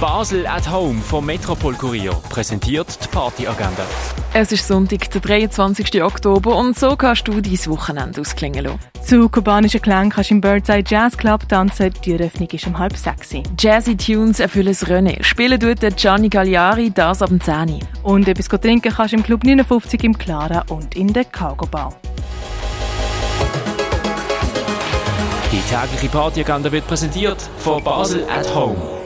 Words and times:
Basel 0.00 0.46
at 0.46 0.70
Home 0.70 1.00
vom 1.00 1.24
Metropol 1.24 1.72
Kurier 1.72 2.12
präsentiert 2.28 2.98
die 3.02 3.08
Partyagenda. 3.08 3.82
Es 4.34 4.52
ist 4.52 4.68
Sonntag, 4.68 5.10
der 5.10 5.22
23. 5.22 6.02
Oktober 6.02 6.54
und 6.56 6.78
so 6.78 6.96
kannst 6.96 7.26
du 7.26 7.40
dein 7.40 7.58
Wochenende 7.66 8.20
ausklingen 8.20 8.64
lassen. 8.64 8.78
Zu 9.02 9.30
kubanischen 9.30 9.80
Klängen 9.80 10.10
kannst 10.10 10.28
du 10.28 10.34
im 10.34 10.42
Birdside 10.42 10.84
Jazz 10.86 11.16
Club 11.16 11.48
tanzen. 11.48 11.94
Die 12.04 12.12
Eröffnung 12.12 12.48
ist 12.50 12.66
um 12.66 12.78
halb 12.78 12.94
sechs. 12.94 13.30
Jazzy 13.58 13.96
Tunes 13.96 14.38
erfüllen 14.38 14.66
das 14.66 14.86
René. 14.86 15.22
Spielen 15.22 15.58
tut 15.58 15.80
der 15.80 15.92
Gianni 15.92 16.28
Gagliari, 16.28 16.90
das 16.90 17.22
ab 17.22 17.30
dem 17.30 17.40
10. 17.40 17.80
Und 18.02 18.28
etwas 18.28 18.48
trinken 18.48 18.92
kannst 18.92 19.14
du 19.14 19.16
im 19.16 19.22
Club 19.22 19.44
59 19.44 20.04
im 20.04 20.18
Clara 20.18 20.62
und 20.68 20.94
in 20.94 21.10
der 21.10 21.24
Cargo 21.24 21.64
Bar. 21.64 21.94
Die 25.50 25.60
tägliche 25.70 26.08
Partyagenda 26.08 26.70
wird 26.70 26.86
präsentiert 26.86 27.40
von 27.60 27.82
Basel 27.82 28.26
at 28.28 28.54
Home. 28.54 29.05